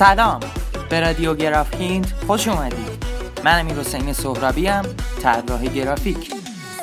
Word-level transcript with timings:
سلام. 0.00 0.40
به 0.90 1.00
رادیو 1.00 1.34
گرافیند 1.34 2.12
خوش 2.26 2.48
اومدید. 2.48 2.89
من 3.44 3.60
امیر 3.60 3.74
حسین 3.74 4.12
سهرابی 4.12 4.68
ام 4.68 4.84
طراح 5.22 5.64
گرافیک. 5.64 6.34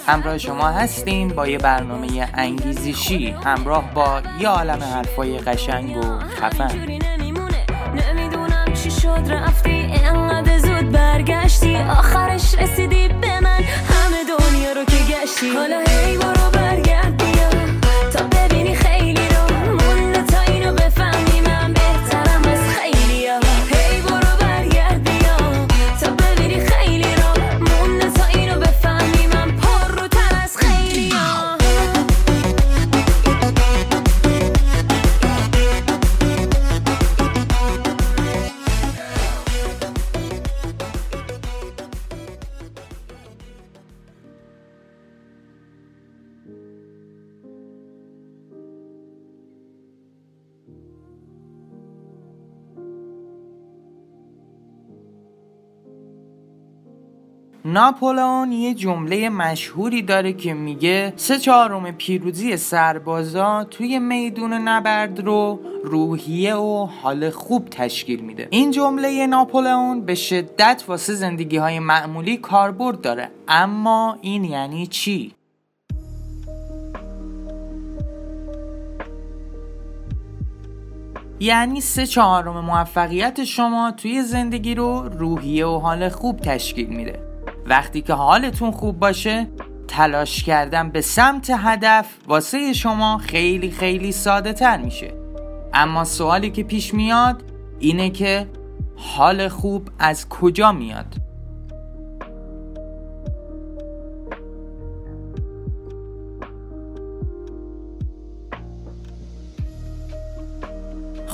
همراه 0.08 0.38
شما 0.38 0.68
هستیم 0.68 1.28
با 1.28 1.48
یه 1.48 1.58
برنامه 1.58 2.30
انگیزشی 2.34 3.30
همراه 3.32 3.94
با 3.94 4.22
یه 4.40 4.50
عالم 4.50 4.84
حرفای 4.84 5.38
قشنگ 5.38 5.98
و 5.98 6.20
خفن. 6.20 6.80
نمی‌دونم 7.96 8.66
چی 8.84 8.92
شد 8.92 9.24
رفتی 9.30 9.92
انقدر 10.04 10.60
زود 10.60 10.92
برگشتی 10.92 11.76
آخرش 11.76 12.56
رسیدی 12.56 13.08
به 13.08 13.40
من. 13.40 13.57
ناپولئون 57.70 58.52
یه 58.52 58.74
جمله 58.74 59.30
مشهوری 59.30 60.02
داره 60.02 60.34
که 60.34 60.54
میگه 60.54 61.14
سه 61.16 61.40
چهارم 61.40 61.92
پیروزی 61.92 62.58
سربازا 62.58 63.64
توی 63.64 64.00
میدون 64.00 64.54
نبرد 64.54 65.20
رو 65.20 65.60
روحیه 65.84 66.56
و 66.56 66.86
حال 66.86 67.30
خوب 67.30 67.68
تشکیل 67.70 68.20
میده. 68.20 68.48
این 68.52 68.72
جمله 68.72 69.28
ناپولئون 69.28 70.02
به 70.02 70.16
شدت 70.16 70.84
واسه 70.88 71.14
زندگی 71.14 71.58
های 71.58 71.80
معمولی 71.80 72.38
کاربرد 72.38 73.02
داره. 73.02 73.30
اما 73.48 74.18
این 74.22 74.44
یعنی 74.44 74.88
چی؟ 74.88 75.34
یعنی 81.40 81.82
سه 81.82 82.06
چهارم 82.06 82.60
موفقیت 82.60 83.44
شما 83.44 83.92
توی 83.92 84.24
زندگی 84.24 84.76
رو 84.76 85.10
روحیه 85.10 85.66
و 85.66 85.80
حال 85.80 86.10
خوب 86.10 86.40
تشکیل 86.40 86.88
میده. 86.88 87.27
وقتی 87.68 88.02
که 88.02 88.14
حالتون 88.14 88.72
خوب 88.72 89.00
باشه 89.00 89.48
تلاش 89.88 90.44
کردن 90.44 90.90
به 90.90 91.02
سمت 91.02 91.52
هدف 91.58 92.18
واسه 92.28 92.74
شما 92.74 93.18
خیلی 93.18 93.72
خیلی 93.72 94.12
ساده 94.12 94.54
تر 94.54 94.78
میشه. 94.78 95.14
اما 95.74 96.04
سوالی 96.04 96.52
که 96.52 96.64
پیش 96.64 96.94
میاد 96.94 97.44
اینه 97.80 98.10
که 98.10 98.48
حال 98.96 99.48
خوب 99.48 99.90
از 100.00 100.30
کجا 100.30 100.72
میاد؟ 100.72 101.27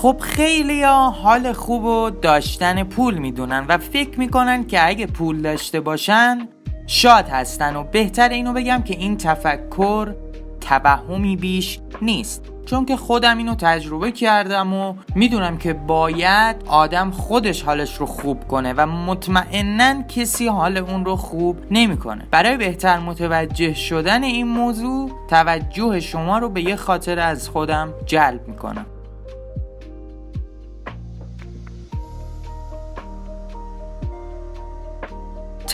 خب 0.03 0.17
خیلی 0.21 0.83
ها 0.83 1.09
حال 1.09 1.53
خوب 1.53 1.83
و 1.83 2.09
داشتن 2.09 2.83
پول 2.83 3.17
می‌دونن 3.17 3.65
و 3.69 3.77
فکر 3.77 4.19
می‌کنن 4.19 4.67
که 4.67 4.87
اگه 4.87 5.05
پول 5.05 5.41
داشته 5.41 5.79
باشن 5.79 6.47
شاد 6.87 7.29
هستن 7.29 7.75
و 7.75 7.83
بهتر 7.83 8.29
اینو 8.29 8.53
بگم 8.53 8.81
که 8.81 8.93
این 8.93 9.17
تفکر 9.17 10.15
توهمی 10.61 11.35
بیش 11.35 11.79
نیست. 12.01 12.43
چون 12.65 12.85
که 12.85 12.95
خودم 12.95 13.37
اینو 13.37 13.55
تجربه 13.55 14.11
کردم 14.11 14.73
و 14.73 14.93
می‌دونم 15.15 15.57
که 15.57 15.73
باید 15.73 16.55
آدم 16.67 17.11
خودش 17.11 17.61
حالش 17.61 17.97
رو 17.97 18.05
خوب 18.05 18.47
کنه 18.47 18.73
و 18.73 18.85
مطمئنا 18.85 20.03
کسی 20.03 20.47
حال 20.47 20.77
اون 20.77 21.05
رو 21.05 21.15
خوب 21.15 21.57
نمی‌کنه. 21.71 22.27
برای 22.31 22.57
بهتر 22.57 22.99
متوجه 22.99 23.73
شدن 23.73 24.23
این 24.23 24.47
موضوع 24.47 25.11
توجه 25.29 25.99
شما 25.99 26.37
رو 26.37 26.49
به 26.49 26.61
یه 26.61 26.75
خاطر 26.75 27.19
از 27.19 27.49
خودم 27.49 27.93
جلب 28.05 28.47
می‌کنم. 28.47 28.85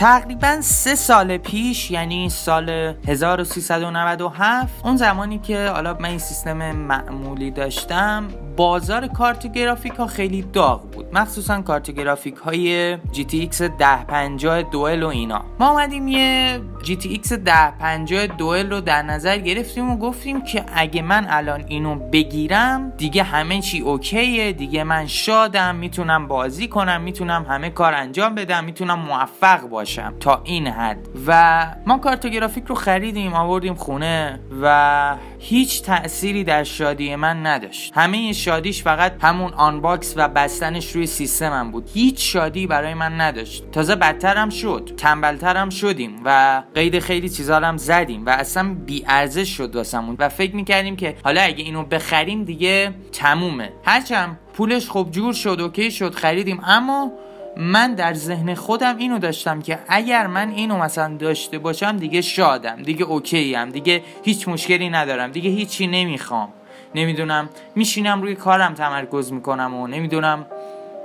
تقریبا 0.00 0.60
سه 0.60 0.94
سال 0.94 1.36
پیش 1.36 1.90
یعنی 1.90 2.28
سال 2.28 2.70
1397 3.08 4.86
اون 4.86 4.96
زمانی 4.96 5.38
که 5.38 5.68
حالا 5.68 5.96
من 6.00 6.08
این 6.08 6.18
سیستم 6.18 6.72
معمولی 6.72 7.50
داشتم 7.50 8.28
بازار 8.56 9.06
کارت 9.06 9.52
گرافیک 9.52 9.92
ها 9.92 10.06
خیلی 10.06 10.42
داغ 10.42 10.90
بود. 10.90 11.06
مخصوصا 11.12 11.62
کارت 11.62 11.90
گرافیک 11.90 12.36
های 12.36 12.96
GTX 12.96 13.60
1050 13.60 14.62
دوئل 14.62 15.02
و 15.02 15.06
اینا. 15.06 15.44
ما 15.58 15.70
اومدیم 15.70 16.08
یه 16.08 16.60
GTX 16.82 17.32
1050 17.32 18.26
دوئل 18.26 18.70
رو 18.70 18.80
در 18.80 19.02
نظر 19.02 19.38
گرفتیم 19.38 19.90
و 19.90 19.96
گفتیم 19.96 20.44
که 20.44 20.64
اگه 20.74 21.02
من 21.02 21.26
الان 21.30 21.64
اینو 21.68 21.94
بگیرم 21.94 22.92
دیگه 22.96 23.22
همه 23.22 23.60
چی 23.60 23.80
اوکیه 23.80 24.52
دیگه 24.52 24.84
من 24.84 25.06
شادم 25.06 25.74
می‌تونم 25.74 26.28
بازی 26.28 26.68
کنم 26.68 27.00
می‌تونم 27.00 27.46
همه 27.48 27.70
کار 27.70 27.94
انجام 27.94 28.34
بدم 28.34 28.64
می‌تونم 28.64 28.98
موفق 28.98 29.60
باشم. 29.60 29.89
تا 30.20 30.40
این 30.44 30.66
حد. 30.66 31.08
و 31.26 31.66
ما 31.86 31.98
کارت 31.98 32.26
گرافیک 32.26 32.64
رو 32.64 32.74
خریدیم 32.74 33.34
آوردیم 33.34 33.74
خونه 33.74 34.40
و 34.62 35.16
هیچ 35.38 35.82
تأثیری 35.82 36.44
در 36.44 36.64
شادی 36.64 37.16
من 37.16 37.46
نداشت. 37.46 37.92
همه 37.96 38.32
شادیش 38.32 38.82
فقط 38.82 39.12
همون 39.24 39.52
unbox 39.52 40.14
و 40.16 40.28
بستنش 40.28 40.92
روی 40.92 41.06
سیستمم 41.06 41.70
بود. 41.70 41.90
هیچ 41.94 42.32
شادی 42.32 42.66
برای 42.66 42.94
من 42.94 43.20
نداشت. 43.20 43.70
تازه 43.70 43.96
بدترم 43.96 44.50
شد 44.50 44.90
تنبلترم 44.96 45.70
شدیم 45.70 46.20
و 46.24 46.62
قید 46.74 46.98
خیلی 46.98 47.28
چیزا 47.28 47.56
هم 47.60 47.76
زدیم 47.76 48.26
و 48.26 48.30
اصلا 48.30 48.74
بی 48.86 49.04
ارزش 49.08 49.56
شد 49.56 49.76
واسمون. 49.76 50.16
و 50.18 50.28
فکر 50.28 50.56
می‌کردیم 50.56 50.96
که 50.96 51.16
حالا 51.24 51.40
اگه 51.40 51.64
اینو 51.64 51.84
بخریم 51.84 52.44
دیگه 52.44 52.94
تمومه. 53.12 53.72
هرچند 53.84 54.38
پولش 54.52 54.90
خب 54.90 55.08
جور 55.10 55.32
شد 55.32 55.60
OK 55.60 55.90
شد 55.90 56.14
خریدیم. 56.14 56.60
اما 56.64 57.12
من 57.60 57.94
در 57.94 58.14
ذهن 58.14 58.54
خودم 58.54 58.96
اینو 58.96 59.18
داشتم 59.18 59.62
که 59.62 59.78
اگر 59.88 60.26
من 60.26 60.50
اینو 60.50 60.78
مثلا 60.78 61.16
داشته 61.16 61.58
باشم 61.58 61.96
دیگه 61.96 62.20
شادم 62.20 62.82
دیگه 62.82 63.04
اوکی 63.04 63.56
ام 63.56 63.70
دیگه 63.70 64.02
هیچ 64.22 64.48
مشکلی 64.48 64.90
ندارم 64.90 65.32
دیگه 65.32 65.50
هیچی 65.50 65.86
نمی‌خوام. 65.86 66.48
نمی‌دونم 66.94 67.48
میشینم 67.74 68.22
روی 68.22 68.34
کارم 68.34 68.74
تمرکز 68.74 69.32
می‌کنم 69.32 69.74
و 69.74 69.86
نمی‌دونم 69.86 70.46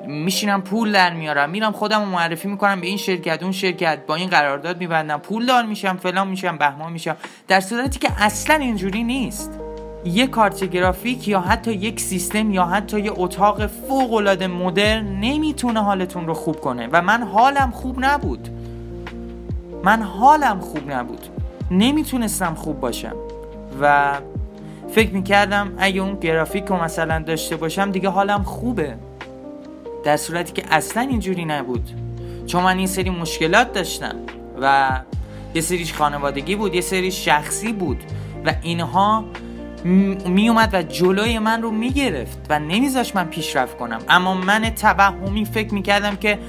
میشینم 0.07 0.61
پول 0.61 0.91
در 0.91 1.13
میارم 1.13 1.49
میرم 1.49 1.71
خودم 1.71 1.99
رو 1.99 2.05
معرفی 2.05 2.47
می‌کنم 2.47 2.81
به 2.81 2.87
این 2.87 2.97
شرکت 2.97 3.43
اون 3.43 3.51
شرکت 3.51 4.05
با 4.07 4.15
این 4.15 4.29
قرارداد 4.29 4.79
میبندم 4.79 5.17
پول 5.17 5.45
دار 5.45 5.65
میشم 5.65 5.97
فلان 5.97 6.27
میشم 6.27 6.57
بهمان 6.57 6.91
میشم. 6.91 7.15
در 7.47 7.59
صورتی 7.59 7.99
که 7.99 8.09
اصلا 8.17 8.55
اینجوری 8.55 9.03
نیست. 9.03 9.64
یه 10.05 10.27
کارت 10.27 10.63
گرافیک 10.63 11.27
یا 11.27 11.39
حتی 11.39 11.71
یک 11.71 11.99
سیستم 11.99 12.51
یا 12.51 12.65
حتی 12.65 12.99
یه 12.99 13.11
اتاق 13.15 13.67
فوق 13.67 14.13
العاده 14.13 14.47
مدرن 14.47 15.05
نمی‌تونه 15.05 15.83
حالتون 15.83 16.27
رو 16.27 16.33
خوب 16.33 16.61
کنه. 16.61 16.89
و 16.91 17.01
من 17.01 17.23
حالم 17.23 17.71
خوب 17.71 18.05
نبود. 18.05 18.49
من 19.83 20.01
حالم 20.01 20.59
خوب 20.59 20.91
نبود. 20.91 21.21
نمی‌تونستم 21.71 22.53
خوب 22.53 22.79
باشم. 22.79 23.15
و 23.81 24.13
فکر 24.89 25.13
می‌کردم 25.13 25.73
اگه 25.77 26.01
اون 26.01 26.19
گرافیک 26.19 26.65
رو 26.65 26.83
مثلا 26.83 27.19
داشته 27.19 27.55
باشم 27.55 27.91
دیگه 27.91 28.09
حالم 28.09 28.43
خوبه. 28.43 28.95
در 30.03 30.17
صورتی 30.17 30.53
که 30.53 30.63
اصلا 30.71 31.03
اینجوری 31.03 31.45
نبود. 31.45 31.89
چون 32.45 32.63
من 32.63 32.77
این 32.77 32.87
سری 32.87 33.09
مشکلات 33.09 33.73
داشتم. 33.73 34.15
و 34.61 34.89
یه 35.53 35.61
سریش 35.61 35.93
خانوادگی 35.93 36.55
بود 36.55 36.75
یه 36.75 36.81
سری 36.81 37.11
شخصی 37.11 37.73
بود. 37.73 37.97
و 38.45 38.53
اینها 38.61 39.25
می 39.83 40.49
اومد 40.49 40.69
و 40.73 40.81
جلوی 40.81 41.39
من 41.39 41.61
رو 41.61 41.71
می‌گرفت 41.71 42.37
و 42.49 42.59
نمیذاش 42.59 43.15
من 43.15 43.25
پیشرفت 43.25 43.77
کنم. 43.77 43.99
اما 44.09 44.33
من 44.33 44.69
توهمی 44.69 45.45
فکر 45.45 45.73
می‌کردم 45.73 46.15
که 46.15 46.39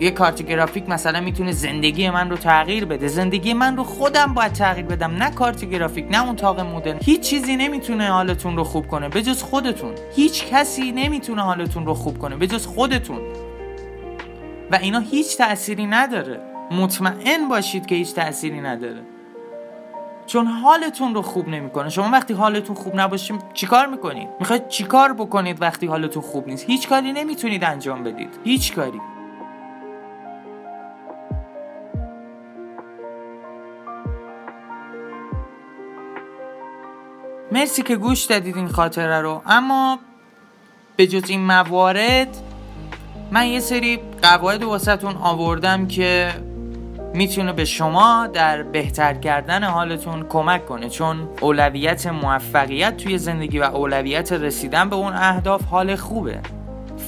یه 0.00 0.10
کارت 0.10 0.42
گرافیک 0.42 0.88
مثلا 0.88 1.20
می‌تونه 1.20 1.52
زندگی 1.52 2.10
من 2.10 2.30
رو 2.30 2.36
تغییر 2.36 2.84
بده. 2.84 3.08
زندگی 3.08 3.52
من 3.52 3.76
رو 3.76 3.84
خودم 3.84 4.34
باید 4.34 4.52
تغییر 4.52 4.86
بدم 4.86 5.10
نه 5.10 5.30
کارت 5.30 5.64
گرافیک 5.64 6.06
نه 6.10 6.24
اون 6.26 6.36
تاق 6.36 6.60
مدرن. 6.60 6.98
هیچ 7.02 7.20
چیزی 7.20 7.56
نمی‌تونه 7.56 8.10
حالتون 8.10 8.56
رو 8.56 8.64
خوب 8.64 8.88
کنه 8.88 9.08
به 9.08 9.22
جز 9.22 9.42
خودتون. 9.42 9.94
هیچ 10.16 10.46
کسی 10.46 10.92
نمی‌تونه 10.92 11.42
حالتون 11.42 11.86
رو 11.86 11.94
خوب 11.94 12.18
کنه 12.18 12.36
به 12.36 12.46
جز 12.46 12.66
خودتون. 12.66 13.20
و 14.70 14.78
اینا 14.82 14.98
هیچ 14.98 15.38
تأثیری 15.38 15.86
نداره. 15.86 16.40
مطمئن 16.70 17.48
باشید 17.48 17.86
که 17.86 17.94
هیچ 17.94 18.14
تأثیری 18.14 18.60
نداره. 18.60 19.00
چون 20.26 20.46
حالتون 20.46 21.14
رو 21.14 21.22
خوب 21.22 21.48
نمی‌کنه. 21.48 21.88
شما 21.88 22.10
وقتی 22.10 22.34
حالتون 22.34 22.76
خوب 22.76 23.00
نباشه 23.00 23.34
چیکار 23.54 23.86
می‌کنید 23.86 24.28
می‌خواید 24.40 24.68
چیکار 24.68 25.12
بکنید 25.12 25.62
وقتی 25.62 25.86
حالتون 25.86 26.22
خوب 26.22 26.48
نیست؟ 26.48 26.64
هیچ 26.66 26.88
کاری 26.88 27.12
نمی‌تونید 27.12 27.64
انجام 27.64 28.02
بدید. 28.02 28.38
هیچ 28.44 28.74
کاری. 28.74 29.00
مرسی 37.52 37.82
که 37.82 37.96
گوش 37.96 38.24
دادید 38.24 38.56
این 38.56 38.68
خاطره 38.68 39.20
رو. 39.20 39.42
اما 39.46 39.98
به 40.96 41.06
جز 41.06 41.30
این 41.30 41.40
موارد 41.40 42.36
من 43.30 43.46
یه 43.46 43.60
سری 43.60 44.00
قواعد 44.22 44.62
واسهتون 44.64 45.16
آوردم 45.16 45.86
که 45.86 46.32
می‌تونه 47.14 47.52
به 47.52 47.64
شما 47.64 48.26
در 48.26 48.62
بهتر 48.62 49.14
کردن 49.14 49.64
حالتون 49.64 50.26
کمک 50.28 50.66
کنه 50.66 50.88
چون 50.88 51.28
اولویت 51.40 52.06
موفقیت 52.06 52.96
توی 52.96 53.18
زندگی 53.18 53.58
و 53.58 53.62
اولویت 53.62 54.32
رسیدن 54.32 54.88
به 54.90 54.96
اون 54.96 55.12
اهداف 55.12 55.64
حال 55.64 55.96
خوبه. 55.96 56.40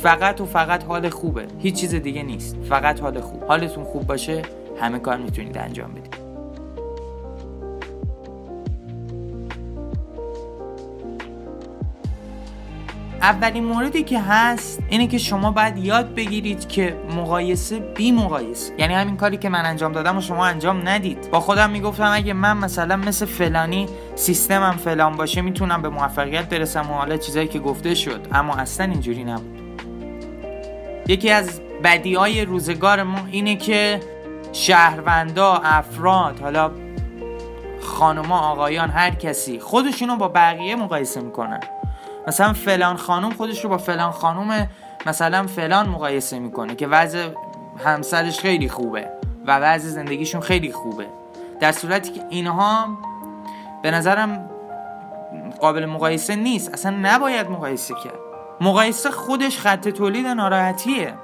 فقط 0.02 0.40
و 0.40 0.46
فقط 0.46 0.84
حال 0.84 1.08
خوبه. 1.08 1.46
هیچ 1.58 1.80
چیز 1.80 1.94
دیگه 1.94 2.22
نیست. 2.22 2.56
فقط 2.68 3.00
حال 3.00 3.20
خوب. 3.20 3.44
حالتون 3.44 3.84
خوب 3.84 4.06
باشه 4.06 4.42
همه 4.80 4.98
کار 4.98 5.16
می‌تونید 5.16 5.58
انجام 5.58 5.90
بدید. 5.90 6.13
اولین 13.24 13.64
موردی 13.64 14.02
که 14.02 14.20
هست 14.20 14.82
اینه 14.88 15.06
که 15.06 15.18
شما 15.18 15.50
باید 15.50 15.78
یاد 15.78 16.14
بگیرید 16.14 16.68
که 16.68 16.96
مقایسه 17.16 17.78
بی 17.78 18.12
مقایسه. 18.12 18.74
یعنی 18.78 18.94
همین 18.94 19.16
کاری 19.16 19.36
که 19.36 19.48
من 19.48 19.66
انجام 19.66 19.92
دادم 19.92 20.18
و 20.18 20.20
شما 20.20 20.46
انجام 20.46 20.88
ندید. 20.88 21.30
با 21.30 21.40
خودم 21.40 21.70
می‌گفتم 21.70 22.10
اگه 22.12 22.32
من 22.32 22.56
مثلا 22.56 22.96
مثل 22.96 23.26
فلانی 23.26 23.86
سیستمم 24.14 24.76
فلان 24.76 25.16
باشه 25.16 25.40
می‌تونم 25.40 25.82
به 25.82 25.88
موفقیت 25.88 26.48
برسم 26.48 26.90
و 26.90 26.94
حالا 26.94 27.16
چیزایی 27.16 27.48
که 27.48 27.58
گفته 27.58 27.94
شد. 27.94 28.26
اما 28.32 28.54
اصلا 28.54 28.86
اینجوری 28.86 29.24
نبود. 29.24 29.60
یکی 31.08 31.30
از 31.30 31.60
بدی 31.84 32.14
های 32.14 32.44
روزگار 32.44 33.02
ما 33.02 33.18
اینه 33.30 33.56
که 33.56 34.00
شهروندا 34.52 35.60
افراد 35.64 36.40
حالا 36.40 36.70
خانوما 37.80 38.38
آقایان 38.38 38.90
هر 38.90 39.10
کسی 39.10 39.58
خودشونو 39.58 40.16
با 40.16 40.28
بقیه 40.28 40.76
مقایسه 40.76 41.20
می‌کنن. 41.20 41.60
مثلا 42.26 42.52
فلان 42.52 42.96
خانم 42.96 43.30
خودش 43.30 43.64
رو 43.64 43.70
با 43.70 43.78
فلان 43.78 44.10
خانم 44.10 44.68
مثلا 45.06 45.46
فلان 45.46 45.88
مقایسه 45.88 46.38
می‌کنه 46.38 46.74
که 46.74 46.86
وضع 46.86 47.28
همسرش 47.84 48.38
خیلی 48.38 48.68
خوبه 48.68 49.10
و 49.46 49.58
وضع 49.58 49.88
زندگیشون 49.88 50.40
خیلی 50.40 50.72
خوبه. 50.72 51.06
در 51.60 51.72
صورتی 51.72 52.12
که 52.12 52.24
اینها 52.30 52.88
به 53.82 53.90
نظرم 53.90 54.50
قابل 55.60 55.86
مقایسه 55.86 56.36
نیست. 56.36 56.74
اصلا 56.74 56.96
نباید 57.02 57.50
مقایسه 57.50 57.94
کرد. 58.04 58.18
مقایسه 58.60 59.10
خودش 59.10 59.58
خط 59.58 59.88
تولید 59.88 60.26
ناراحتیه 60.26 61.14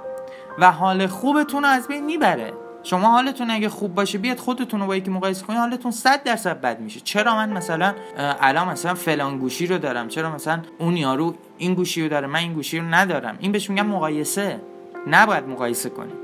و 0.59 0.73
حال 0.73 1.07
خوبتون 1.07 1.63
رو 1.63 1.69
از 1.69 1.89
بین 1.89 2.05
می‌بره. 2.05 2.53
شما 2.83 3.11
حالتون 3.11 3.51
اگه 3.51 3.69
خوب 3.69 3.95
باشه 3.95 4.19
بیاد 4.19 4.39
خودتون 4.39 4.81
رو 4.81 4.87
با 4.87 4.97
یکی 4.97 5.11
مقایسه 5.11 5.47
کنید 5.47 5.59
حالتون 5.59 5.91
100 5.91 6.23
درصد 6.23 6.61
بد 6.61 6.81
میشه. 6.81 7.01
چرا 7.01 7.35
من 7.35 7.53
مثلا 7.53 7.95
الان 8.19 8.69
مثلا 8.69 8.95
فلان 8.95 9.39
گوشی 9.39 9.67
رو 9.67 9.79
دارم؟ 9.79 10.09
چرا 10.09 10.35
مثلا 10.35 10.63
اون 10.79 10.97
یارو 10.97 11.35
این 11.59 11.75
گوشی 11.75 12.03
رو 12.03 12.09
داره 12.09 12.27
من 12.27 12.39
این 12.39 12.53
گوشی 12.53 12.79
رو 12.79 12.85
ندارم؟ 12.85 13.37
این 13.41 13.53
بهش 13.53 13.71
میگم 13.71 13.87
مقایسه. 13.87 14.61
نباید 15.07 15.49
مقایسه 15.49 15.91
کنید 15.91 16.15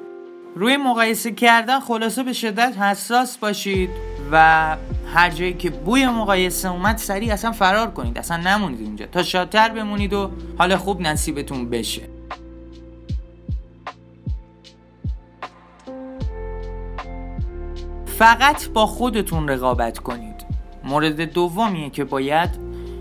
روی 0.55 0.77
مقایسه 0.77 1.33
کردن 1.33 1.81
خلاصه 1.81 2.23
به 2.23 2.33
شدت 2.33 2.79
حساس 2.79 3.39
باشید 3.39 3.91
و 4.33 4.77
هر 5.15 5.31
جایی 5.31 5.55
که 5.55 5.71
بوی 5.71 6.07
مقایسه 6.07 6.71
اومد 6.71 6.97
سریع 6.97 7.33
اصلا 7.33 7.53
فرار 7.53 7.91
کنید. 7.91 8.19
اصلا 8.19 8.37
نمونید 8.37 8.83
اونجا 8.83 9.07
تا 9.07 9.23
شادتر 9.23 9.69
بمونید 9.69 10.13
و 10.13 10.31
حال 10.59 10.77
خوب 10.77 11.01
نصیبتون 11.01 11.71
بشه. 11.71 12.03
فقط 18.19 18.69
با 18.69 18.87
خودتون 18.87 19.49
رقابت 19.49 19.99
کنید. 19.99 20.47
مورد 20.85 21.21
دومیه 21.21 21.91
که 21.91 22.05
باید 22.05 22.51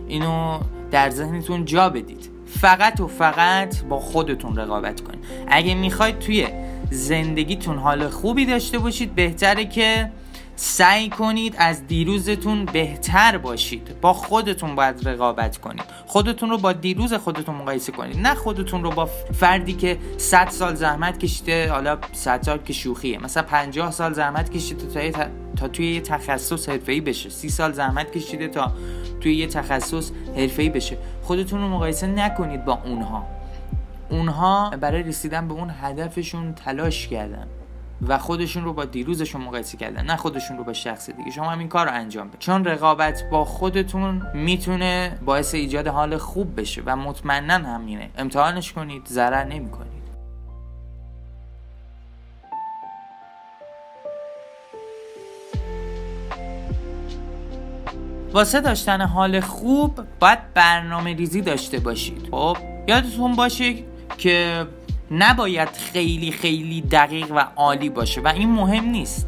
اینو 0.08 0.60
در 0.92 1.10
ذهنتون 1.10 1.66
جا 1.66 1.90
بدید. 1.90 2.30
فقط 2.46 3.00
و 3.00 3.08
فقط 3.08 3.84
با 3.84 4.00
خودتون 4.00 4.56
رقابت 4.56 5.02
کنید. 5.02 5.20
اگه 5.48 5.76
می‌خواید 5.76 6.20
توی 6.20 6.48
زندگیتون 6.92 7.78
حال 7.78 8.10
خوبی 8.10 8.46
داشته 8.46 8.80
باشید 8.80 9.16
بهتره 9.16 9.66
که 9.66 10.12
سعی 10.56 11.10
کنید 11.10 11.56
از 11.58 11.88
دیروزتون 11.88 12.66
بهتر 12.66 13.38
باشید. 13.38 14.02
با 14.02 14.14
خودتون 14.14 14.76
باید 14.76 15.08
رقابت 15.08 15.58
کنید. 15.58 15.86
خودتون 16.16 16.50
رو 16.50 16.58
با 16.58 16.74
دیروز 16.74 17.14
خودتون 17.14 17.56
مقایسه 17.56 17.92
کنید. 17.92 18.20
نه 18.20 18.36
خودتون 18.36 18.84
رو 18.84 18.92
با 18.92 19.06
فردی 19.06 19.74
که 19.74 19.98
100 20.18 20.50
سال 20.50 20.76
زحمت 20.76 21.20
کشیده 21.20 21.72
حالا 21.72 21.98
100 22.14 22.42
سال 22.42 22.58
که 22.58 22.74
شوخیه. 22.74 23.18
مثلا 23.18 23.44
50 23.44 23.92
سال 23.92 24.14
زحمت 24.14 24.50
کشیده 24.50 25.12
تا, 25.12 25.26
تا 25.56 25.68
توی 25.68 25.94
یه 25.94 26.02
تخصص 26.02 26.70
حرفه‌ای 26.70 27.02
بشه. 27.02 27.30
30 27.30 27.50
سال 27.50 27.72
زحمت 27.72 28.12
کشیده 28.12 28.48
تا 28.48 28.72
توی 29.22 29.36
یه 29.36 29.48
تخصص 29.48 30.12
حرفه‌ای 30.38 30.70
بشه. 30.70 30.98
خودتون 31.24 31.62
رو 31.62 31.68
مقایسه 31.68 32.08
نکنید 32.08 32.66
با 32.66 32.80
اونها. 32.86 33.26
اونها 34.10 34.70
برای 34.70 35.04
رسیدن 35.04 35.48
به 35.48 35.54
اون 35.54 35.72
هدفشون 35.82 36.54
تلاش 36.54 37.08
کردن. 37.08 37.48
و 38.02 38.18
خودشون 38.18 38.64
رو 38.64 38.74
با 38.74 38.86
دیروزشون 38.86 39.42
مقایسه 39.42 39.78
کردن 39.78 40.06
نه 40.06 40.16
خودشون 40.16 40.58
رو 40.58 40.64
با 40.64 40.74
شخص 40.74 41.10
دیگه. 41.10 41.32
شما 41.32 41.50
هم 41.50 41.60
این 41.60 41.68
کار 41.68 41.86
رو 41.86 41.94
انجام 41.94 42.28
بدید 42.28 42.40
چون 42.40 42.66
رقابت 42.66 43.24
با 43.32 43.46
خودتون 43.46 44.22
می‌تونه 44.34 45.20
باعث 45.26 45.56
ایجاد 45.56 45.88
حال 45.88 46.18
خوب 46.18 46.60
بشه 46.60 46.82
و 46.86 46.96
مطمئنا 46.96 47.54
همینه. 47.54 48.10
امتحانش 48.18 48.74
کنید 48.74 49.06
ضرر 49.08 49.44
نمی‌کنید. 49.44 49.96
واسه 58.34 58.62
داشتن 58.62 59.02
حال 59.02 59.40
خوب 59.40 60.00
باید 60.20 60.54
برنامه 60.54 61.14
ریزی 61.14 61.42
داشته 61.42 61.80
باشید. 61.80 62.28
خب 62.32 62.58
یادتون 62.88 63.36
باشه 63.36 63.74
که 64.18 64.68
نباید 65.12 65.70
خیلی 65.70 66.32
خیلی 66.32 66.82
دقیق 66.82 67.32
و 67.32 67.40
عالی 67.56 67.90
باشه 67.90 68.22
و 68.22 68.28
این 68.28 68.52
مهم 68.52 68.86
نیست. 68.86 69.28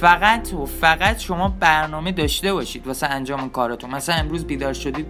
فقط 0.00 0.54
و 0.54 0.66
فقط 0.66 1.18
شما 1.18 1.48
برنامه 1.60 2.12
داشته 2.12 2.52
باشید 2.52 2.86
واسه 2.86 3.06
انجام 3.06 3.50
کاراتون. 3.50 3.90
مثلا 3.90 4.14
امروز 4.14 4.44
بیدار 4.44 4.72
شدید 4.72 5.06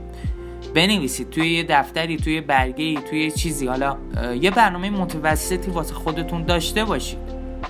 بنویسید 0.75 1.31
توی 1.31 1.51
یه 1.51 1.65
دفتری 1.69 2.17
توی 2.17 2.41
برگه 2.41 3.01
توی 3.01 3.31
چیزی. 3.31 3.67
حالا 3.67 3.97
یه 4.41 4.51
برنامه 4.51 4.91
متوسطی 4.91 5.71
واسه 5.71 5.95
خودتون 5.95 6.43
داشته 6.45 6.85
باشید. 6.85 7.19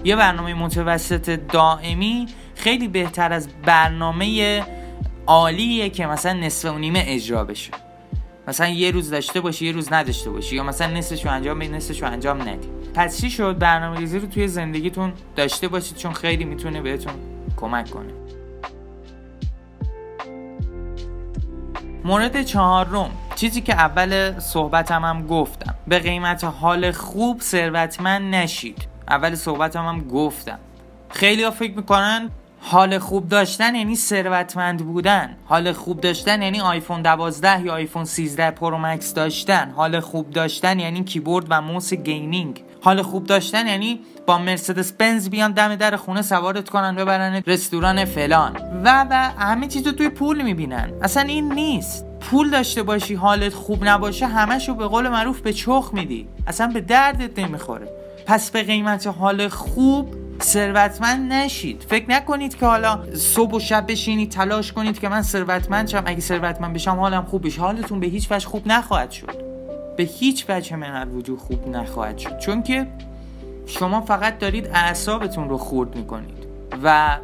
یه 0.05 0.17
برنامه 0.17 0.55
متوسط 0.55 1.41
دائمی 1.53 2.27
خیلی 2.55 2.89
بهتر 2.89 3.33
از 3.33 3.49
برنامه 3.67 4.63
عالیه 5.27 5.91
که 5.91 6.07
مثلا 6.07 6.33
نصف 6.33 6.73
و 6.73 6.79
نیمه 6.79 7.05
اجرا 7.07 7.45
بشه. 7.45 7.71
مثلا 8.49 8.69
یه 8.69 8.90
روز 8.90 9.11
داشته 9.11 9.40
باشی 9.40 9.67
یه 9.67 9.73
روز 9.73 9.93
نداشته 9.93 10.31
باشی 10.31 10.57
یا 10.57 10.62
مثلا 10.62 10.93
نصفش 10.93 11.25
رو 11.25 11.33
انجام 11.33 11.59
بدی 11.59 11.69
نصفش 11.69 12.02
رو 12.02 12.09
انجام 12.09 12.43
ندی. 12.43 12.69
پس 12.95 13.21
چی 13.21 13.31
شد؟ 13.31 13.59
برنامه 13.59 13.99
ریزی 13.99 14.19
رو 14.19 14.26
توی 14.26 14.49
زندگیتون 14.49 15.12
داشته 15.37 15.69
باشید 15.69 15.97
چون 15.97 16.12
خیلی 16.12 16.45
می‌تونه 16.45 16.83
بهتون 16.83 17.12
کمک 17.57 17.90
کنه. 17.90 18.12
مورد 22.05 22.43
چهارم 22.43 23.11
چیزی 23.37 23.61
که 23.61 23.75
اول 23.75 24.38
صحبتم 24.38 25.05
هم 25.05 25.26
گفتم. 25.26 25.75
به 25.87 25.99
قیمت 25.99 26.45
حال 26.45 26.93
خوب 26.93 27.40
ثروتمند 27.40 28.35
نشید. 28.35 28.88
اول 29.09 29.35
صحبتم 29.35 29.87
هم 29.87 30.00
گفتم. 30.00 30.59
خیلی 31.11 31.43
ها 31.43 31.50
فکر 31.50 31.76
می‌کنن 31.76 32.31
حال 32.61 32.99
خوب 32.99 33.29
داشتن 33.29 33.75
یعنی 33.75 33.97
ثروتمند 33.97 34.87
بودن. 34.87 35.37
حال 35.45 35.73
خوب 35.73 36.00
داشتن 36.00 36.43
یعنی 36.43 36.61
آیفون 36.61 37.03
12 37.03 37.62
یا 37.62 37.73
آیفون 37.73 38.05
13 38.05 38.50
Pro 38.50 38.79
Max 38.79 39.15
داشتن. 39.15 39.73
حال 39.77 40.00
خوب 40.00 40.31
داشتن 40.31 40.79
یعنی 40.79 41.05
کیبورد 41.05 41.47
و 41.50 41.62
موس 41.62 41.95
gaming. 41.95 42.65
حال 42.81 43.03
خوب 43.03 43.27
داشتن 43.27 43.67
یعنی 43.67 44.00
با 44.27 44.38
مرسدس 44.38 44.93
بنز 44.93 45.29
بیان 45.29 45.53
دم 45.53 45.77
در 45.77 45.97
خونه 45.97 46.23
سوارت 46.23 46.69
کنن 46.69 46.97
ببرن 46.97 47.43
رستوران 47.47 48.05
فلان. 48.05 48.57
و 48.85 49.07
و 49.11 49.15
همه 49.38 49.67
چیز 49.67 49.87
رو 49.87 49.93
توی 49.93 50.09
پول 50.09 50.43
می‌بینن. 50.43 50.93
اصلا 51.03 51.23
این 51.23 51.53
نیست. 51.53 52.05
پول 52.21 52.50
داشته 52.50 52.83
باشی 52.83 53.15
حالت 53.15 53.55
خوب 53.55 53.85
نباشه 53.85 54.27
همشو 54.27 54.75
به 54.75 54.87
قول 54.87 55.09
معروف 55.09 55.41
به 55.41 55.53
چخ 55.53 55.91
میدی. 55.93 56.29
اصلا 56.47 56.67
به 56.67 56.81
دردت 56.81 57.38
نمی‌خوره. 57.38 57.88
پس 58.27 58.50
به 58.50 58.62
قیمت 58.62 59.07
حال 59.07 59.49
خوب 59.49 60.15
ثروتمند 60.42 61.33
نشید. 61.33 61.85
فکر 61.88 62.11
نکنید 62.11 62.57
که 62.57 62.66
حالا 62.66 63.14
صبح 63.14 63.54
و 63.54 63.61
شب 63.61 63.85
بشینید 63.88 64.30
تلاش 64.30 64.73
کنید 64.73 64.99
که 64.99 65.09
من 65.09 65.23
ثروتمند 65.23 65.88
شم. 65.88 66.02
اگه 66.07 66.21
ثروتمند 66.21 66.75
بشم 66.75 66.97
حالم 66.97 67.25
خوب 67.25 67.47
بشه. 67.47 67.61
حالتون 67.61 68.00
به 68.00 68.07
هیچ 68.07 68.33
وجه 68.33 68.47
خوب 68.47 68.62
نخواهد 68.66 69.11
شد. 69.11 69.42
به 69.97 70.02
هیچ 70.02 70.45
وجه 70.49 70.76
من 70.76 71.09
وجود 71.09 71.38
خوب 71.38 71.68
نخواهد 71.68 72.18
شد. 72.18 72.38
چون 72.38 72.62
که 72.62 72.87
شما 73.66 74.00
فقط 74.00 74.38
دارید 74.38 74.66
اعصابتون 74.66 75.49
رو 75.49 75.59
خورد 75.59 75.97
می‌کنید 75.97 76.47
و 76.83 77.18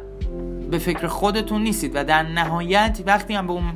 به 0.71 0.77
فکر 0.77 1.07
خودتون 1.07 1.63
نیستید 1.63 1.91
و 1.95 2.03
در 2.03 2.23
نهایت 2.23 2.99
وقتی 3.05 3.33
هم 3.33 3.47
به 3.47 3.53
اون 3.53 3.73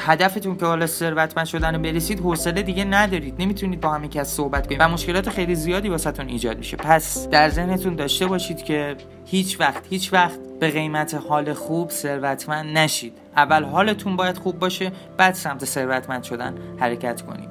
هدفتون 0.00 0.56
که 0.56 0.66
حالا 0.66 0.86
ثروتمند 0.86 1.46
شدن 1.46 1.82
برسید 1.82 2.20
حوصله 2.20 2.62
دیگه 2.62 2.84
ندارید. 2.84 3.34
نمی‌تونید 3.38 3.80
با 3.80 3.90
هم 3.90 4.08
از 4.18 4.28
صحبت 4.28 4.66
کنید. 4.66 4.80
و 4.80 4.88
مشکلات 4.88 5.30
خیلی 5.30 5.54
زیادی 5.54 5.88
واسهتون 5.88 6.28
ایجاد 6.28 6.58
میشه. 6.58 6.76
پس 6.76 7.28
در 7.28 7.48
ذهنتون 7.48 7.94
داشته 7.94 8.26
باشید 8.26 8.62
که 8.62 8.96
هیچ 9.26 9.60
وقت 9.60 9.82
هیچ 9.90 10.12
وقت 10.12 10.38
به 10.60 10.70
قیمت 10.70 11.14
حال 11.14 11.52
خوب 11.52 11.90
ثروتمند 11.90 12.78
نشید. 12.78 13.12
اول 13.36 13.64
حالتون 13.64 14.16
باید 14.16 14.38
خوب 14.38 14.58
باشه 14.58 14.92
بعد 15.16 15.34
سمت 15.34 15.64
ثروتمند 15.64 16.22
شدن 16.22 16.54
حرکت 16.78 17.22
کنید. 17.22 17.50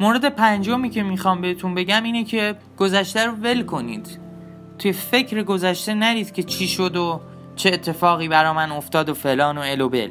مورد 0.00 0.28
پنجمی 0.28 0.90
که 0.90 1.02
می‌خوام 1.02 1.40
بهتون 1.40 1.74
بگم 1.74 2.02
اینه 2.02 2.24
که 2.24 2.54
گذشته 2.76 3.26
رو 3.26 3.32
ول 3.32 3.62
کنید. 3.62 4.23
توی 4.84 4.92
فکر 4.92 5.42
گذشته 5.42 5.94
نرید 5.94 6.32
که 6.32 6.42
چی 6.42 6.68
شد 6.68 6.96
و 6.96 7.20
چه 7.56 7.70
اتفاقی 7.72 8.28
برا 8.28 8.52
من 8.52 8.72
افتاد 8.72 9.08
و 9.08 9.14
فلان 9.14 9.58
و 9.58 9.60
الوبل 9.60 10.08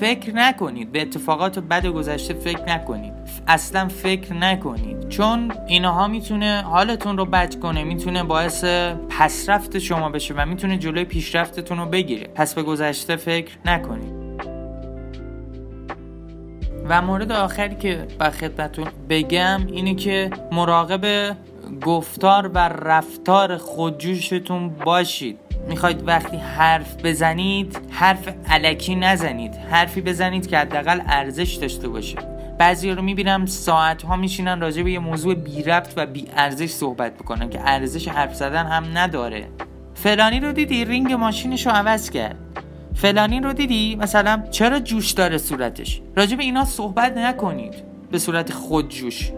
فکر 0.00 0.32
نکنید 0.32 0.92
به 0.92 1.02
اتفاقات 1.02 1.58
بد 1.58 1.86
گذشته 1.86 2.34
فکر 2.34 2.64
نکنید. 2.68 3.12
اصلا 3.48 3.88
فکر 3.88 4.32
نکنید. 4.32 5.08
چون 5.08 5.52
اینها 5.66 6.08
می‌تونه 6.08 6.62
حالتون 6.62 7.18
رو 7.18 7.24
بد 7.24 7.60
کنه 7.60 7.84
می‌تونه 7.84 8.22
باعث 8.22 8.64
پسرفت 9.08 9.78
شما 9.78 10.08
بشه 10.08 10.34
و 10.34 10.46
می‌تونه 10.46 10.78
جلوی 10.78 11.04
پیشرفتتون 11.04 11.78
رو 11.78 11.86
بگیره. 11.86 12.26
پس 12.34 12.54
به 12.54 12.62
گذشته 12.62 13.16
فکر 13.16 13.52
نکنید. 13.64 14.26
و 16.88 17.02
مورد 17.02 17.32
آخری 17.32 17.76
که 17.76 18.06
خدمتون 18.40 18.86
بگم 19.08 19.66
اینه 19.66 19.94
که 19.94 20.30
مراقب 20.52 21.36
گفتار 21.82 22.48
و 22.48 22.58
رفتار 22.68 23.56
خودجوشتون 23.56 24.68
باشید. 24.68 25.38
می‌خواید 25.68 26.08
وقتی 26.08 26.36
حرف 26.36 26.96
بزنید 27.04 27.80
حرف 27.90 28.28
علکی 28.48 28.94
نزنید. 28.94 29.54
حرفی 29.54 30.00
بزنید 30.00 30.46
که 30.46 30.58
حداقل 30.58 31.00
ارزش 31.06 31.54
داشته 31.54 31.88
باشه. 31.88 32.18
بعضی 32.58 32.90
رو 32.90 33.02
می‌بینم 33.02 33.46
ساعت 33.46 34.02
ها 34.02 34.16
میشینن 34.16 34.60
راجع 34.60 34.82
به 34.82 34.92
یه 34.92 34.98
موضوع 34.98 35.34
بی 35.34 35.62
ربط 35.62 35.92
و 35.96 36.06
بی 36.06 36.28
ارزش 36.36 36.70
صحبت 36.70 37.14
بکنن 37.14 37.50
که 37.50 37.60
ارزش 37.60 38.08
حرف 38.08 38.34
زدن 38.34 38.66
هم 38.66 38.84
نداره. 38.98 39.48
فلانی 39.94 40.40
رو 40.40 40.52
دیدی 40.52 40.84
رینگ 40.84 41.12
ماشینش 41.12 41.66
رو 41.66 41.72
عوض 41.72 42.10
کرد. 42.10 42.36
فلانی 42.94 43.40
رو 43.40 43.52
دیدی؟ 43.52 43.96
مثلا 43.96 44.42
چرا 44.50 44.80
جوش 44.80 45.10
داره 45.10 45.38
صورتش؟ 45.38 46.00
راجع 46.16 46.36
به 46.36 46.42
اینا 46.42 46.64
صحبت 46.64 47.16
نکنید. 47.16 47.74
به 48.10 48.18
صورت 48.18 48.52
خودجوش. 48.52 49.30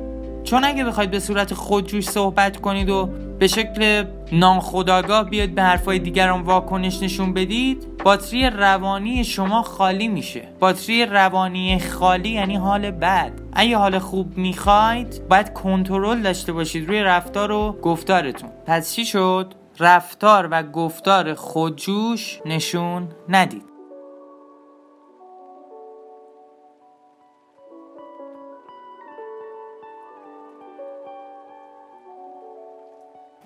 چون 0.50 0.64
اگه 0.64 0.84
بخواید 0.84 1.10
به 1.10 1.20
صورت 1.20 1.54
خودجوش 1.54 2.08
صحبت 2.08 2.60
کنید 2.60 2.90
و 2.90 3.06
به 3.38 3.46
شکل 3.46 4.04
ناخداگاه 4.32 5.30
بیاد 5.30 5.48
به 5.48 5.62
حرفای 5.62 5.98
دیگران 5.98 6.40
واکنش 6.40 7.02
نشون 7.02 7.32
بدید 7.34 7.86
باتری 8.04 8.50
روانی 8.50 9.24
شما 9.24 9.62
خالی 9.62 10.08
میشه. 10.08 10.48
باتری 10.60 11.06
روانی 11.06 11.78
خالی 11.78 12.28
یعنی 12.28 12.56
حال 12.56 12.90
بد. 12.90 13.32
اگه 13.52 13.76
حال 13.76 13.98
خوب 13.98 14.38
می‌خواید 14.38 15.28
باید 15.28 15.52
کنترل 15.52 16.22
داشته 16.22 16.52
باشید 16.52 16.88
روی 16.88 17.02
رفتار 17.02 17.52
و 17.52 17.76
گفتارتون. 17.82 18.50
پس 18.66 18.94
چی 18.94 19.04
شد؟ 19.04 19.54
رفتار 19.78 20.48
و 20.50 20.62
گفتار 20.62 21.34
خودجوش 21.34 22.40
نشون 22.46 23.08
ندید. 23.28 23.77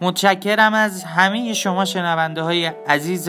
متشکرم 0.03 0.75
از 0.75 1.05
همه 1.05 1.53
شما 1.53 1.85
شنونده 1.85 2.43
های 2.43 2.67
عزیز 2.67 3.29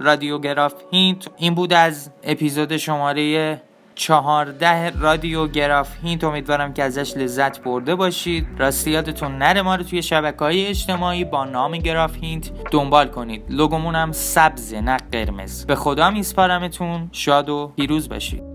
رادیوگراف 0.00 0.74
هینت 0.90 1.28
این 1.36 1.54
بود 1.54 1.72
از 1.72 2.10
اپیزود 2.22 2.76
شماره 2.76 3.60
چهارده 3.94 4.90
رادیو 4.90 5.46
گراف 5.46 5.88
هینت 6.02 6.24
امیدوارم 6.24 6.72
که 6.74 6.82
ازش 6.82 7.16
لذت 7.16 7.62
برده 7.62 7.94
باشید. 7.94 8.46
راستی 8.58 8.94
یادتون 8.94 9.38
نره 9.38 9.62
ما 9.62 9.74
رو 9.74 9.82
توی 9.82 10.02
شبکه 10.02 10.38
های 10.38 10.66
اجتماعی 10.66 11.24
با 11.24 11.44
نام 11.44 11.72
گراف 11.72 12.16
هینت 12.20 12.50
دنبال 12.70 13.08
کنید. 13.08 13.44
لوگومون 13.48 13.94
هم 13.94 14.12
سبزه 14.12 14.80
نه 14.80 14.96
قرمز. 15.12 15.66
به 15.66 15.74
خدا 15.74 16.10
میسپارمتون. 16.10 17.08
شاد 17.12 17.48
و 17.48 17.72
پیروز 17.76 18.08
باشید. 18.08 18.53